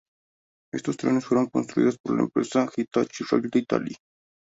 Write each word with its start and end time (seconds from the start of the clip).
Estos 0.73 0.97
trenes 0.97 1.25
fueron 1.27 1.45
construidas 1.51 1.99
por 1.99 2.15
la 2.15 2.23
empresa 2.23 2.67
Hitachi 2.75 3.23
Rail 3.23 3.51
Italy. 3.53 3.95